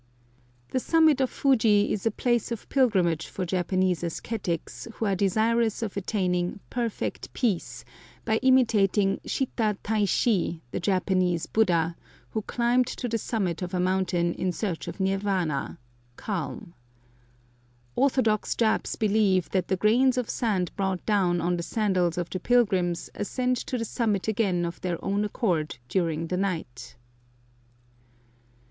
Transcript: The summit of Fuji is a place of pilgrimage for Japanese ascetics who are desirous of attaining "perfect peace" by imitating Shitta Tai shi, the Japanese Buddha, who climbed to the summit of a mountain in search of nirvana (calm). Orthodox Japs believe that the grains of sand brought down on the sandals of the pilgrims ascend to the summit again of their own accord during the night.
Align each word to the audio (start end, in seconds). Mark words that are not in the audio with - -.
The 0.71 0.79
summit 0.79 1.21
of 1.21 1.29
Fuji 1.29 1.93
is 1.93 2.07
a 2.07 2.09
place 2.09 2.51
of 2.51 2.67
pilgrimage 2.69 3.27
for 3.27 3.45
Japanese 3.45 4.03
ascetics 4.03 4.87
who 4.95 5.05
are 5.05 5.15
desirous 5.15 5.83
of 5.83 5.95
attaining 5.95 6.59
"perfect 6.71 7.31
peace" 7.33 7.85
by 8.25 8.37
imitating 8.37 9.19
Shitta 9.27 9.77
Tai 9.83 10.05
shi, 10.05 10.63
the 10.71 10.79
Japanese 10.79 11.45
Buddha, 11.45 11.95
who 12.31 12.41
climbed 12.41 12.87
to 12.87 13.07
the 13.07 13.19
summit 13.19 13.61
of 13.61 13.75
a 13.75 13.79
mountain 13.79 14.33
in 14.33 14.51
search 14.51 14.87
of 14.87 14.99
nirvana 14.99 15.77
(calm). 16.15 16.73
Orthodox 17.95 18.55
Japs 18.55 18.95
believe 18.95 19.51
that 19.51 19.67
the 19.67 19.77
grains 19.77 20.17
of 20.17 20.31
sand 20.31 20.71
brought 20.75 21.05
down 21.05 21.39
on 21.39 21.57
the 21.57 21.61
sandals 21.61 22.17
of 22.17 22.27
the 22.31 22.39
pilgrims 22.39 23.11
ascend 23.13 23.55
to 23.57 23.77
the 23.77 23.85
summit 23.85 24.27
again 24.27 24.65
of 24.65 24.81
their 24.81 24.97
own 25.05 25.23
accord 25.23 25.77
during 25.87 26.25
the 26.25 26.37
night. 26.37 26.95